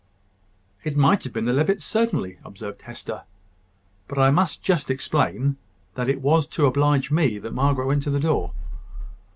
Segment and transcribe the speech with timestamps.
[0.83, 3.21] "It might have been the Levitts certainly," observed Hester:
[4.07, 5.57] "but I must just explain
[5.93, 8.51] that it was to oblige me that Margaret went to the door."